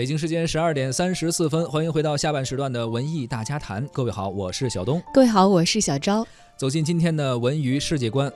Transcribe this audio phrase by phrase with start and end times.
[0.00, 3.86] 北京时间十二点三十四分，欢迎回到下半时段的文艺大家谈。
[3.92, 5.02] 各位好，我是小东。
[5.12, 6.26] 各位好，我是小昭。
[6.56, 8.32] 走进今天的文娱世界观，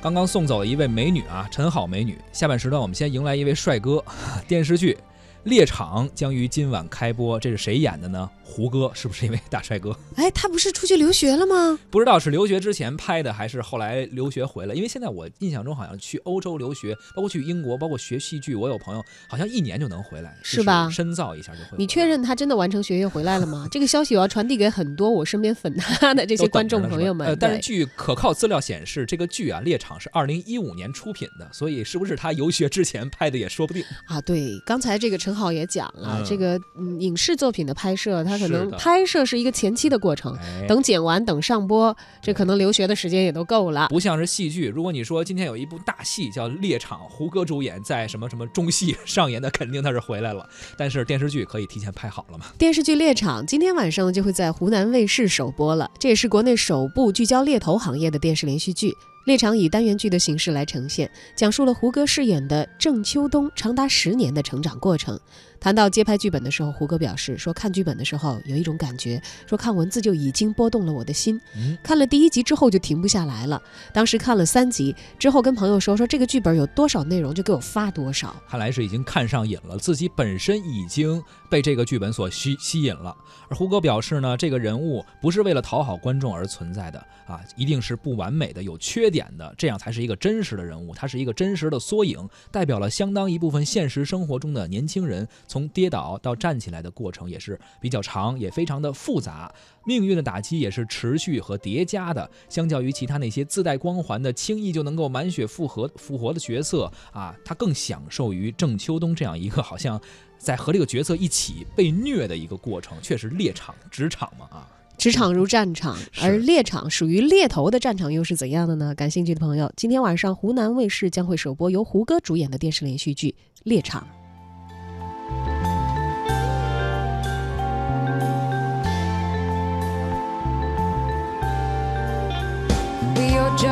[0.00, 2.16] 刚刚送走了一位美女啊，陈好美女。
[2.30, 4.00] 下半时段我们先迎来一位帅哥。
[4.46, 4.92] 电视剧
[5.44, 8.28] 《猎场》将于今晚开播，这是谁演的呢？
[8.44, 9.96] 胡歌是不是一位大帅哥？
[10.16, 11.78] 哎，他不是出去留学了吗？
[11.88, 14.74] 不知道是留学之前拍的，还是后来留学回来。
[14.74, 20.90] 因为现在我印象中好像去欧洲留学，包括去英国，包括学戏剧，我有朋友好像一年就能回来，是吧？
[20.90, 21.76] 深造一下就回来。
[21.78, 23.66] 你确认他真的完成学业回来了吗？
[23.70, 27.34] 这个消息我要传递给很多我身边粉他的这些观众朋友们。
[27.40, 34.20] 但是据可靠资料显示，这个剧啊，《猎场》是二零一五年出品的，所以是不是他游学之前拍的也说不定啊？
[34.20, 36.60] 对，刚才这个陈好也讲了，这个
[36.98, 39.20] 影视作品的拍摄，它可能拍摄。
[39.24, 43.86] 是一个前期的过程，等剪完，等上播，这可能留学的时间也都够了。
[43.88, 50.48] 不像是戏剧，如果你说今天有一部大戏叫《猎场》，胡歌主演，在什么什么中戏 上演的，肯定他是回来了。
[50.76, 52.46] 但是电视剧可以提前拍好了嘛？
[52.58, 58.96] 电视剧《猎场》今天晚上就会在湖南卫视首播了，这也是国内首部聚焦猎头行业的电视连续剧。
[59.24, 65.20] 猎场以单元剧的形式来呈现，讲述了胡歌饰演的郑秋冬长达十年的成长过程。
[65.60, 71.38] 谈到接拍剧本的时候，胡歌表示说：“看剧本的时候有一种感觉，说看文字就已经拨动了我的心。
[71.82, 73.62] 看了第一集之后就停不下来了。
[73.92, 78.34] 当时看了三集之后，跟朋友说说这个剧本有多少内容就给我发多少。
[78.48, 83.14] 看来是已经看上瘾了，自己本身已经被这个剧本所吸吸引了。
[83.50, 90.94] 而胡歌表示呢，这个人物不是为了讨好观众而存在的啊，一定是不完美的、有缺点的，这样才是一个真实的人物。
[90.94, 99.52] 他是一个真实的缩影，代表了相当一部分现实生活中的年轻人。”从跌倒到站起来的过程也是比较长，也非常的复杂。
[99.84, 102.30] 命运的打击也是持续和叠加的。
[102.48, 110.00] 相较于其他那些自带光环的、轻易就能够满血复活复活的角色啊，他更享受于郑秋冬这样一个好像
[110.38, 112.96] 在和这个角色一起被虐的一个过程。
[113.02, 118.94] 确实，猎场职场嘛啊，职场如战场，而猎场属于猎头的战场又是怎样的呢？
[118.94, 123.30] 感兴趣的朋友，今天晚上湖南卫视将会首播由胡歌主演的电视连续剧
[123.64, 124.06] 《猎场》。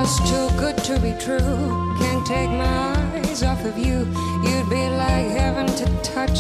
[0.09, 1.95] Just too good to be true.
[1.99, 4.07] Can't take my eyes off of you.
[4.43, 6.39] You'd be like heaven to touch.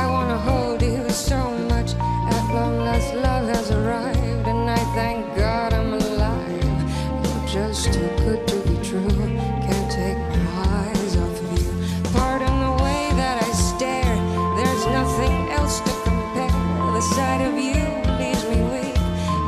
[0.00, 1.38] I wanna hold you so
[1.70, 1.94] much.
[2.34, 6.78] At long last, love has arrived, and I thank God I'm alive.
[7.22, 9.18] You're just too good to be true.
[9.66, 10.48] Can't take my
[10.82, 11.72] eyes off of you.
[12.12, 14.16] Pardon the way that I stare.
[14.58, 16.56] There's nothing else to compare.
[16.96, 17.86] The sight of you
[18.18, 18.98] leaves me weak.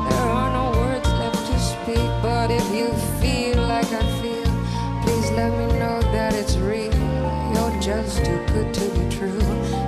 [0.06, 2.88] There are no words left to speak, but if you
[3.20, 3.47] let
[7.88, 9.87] just too good to be true.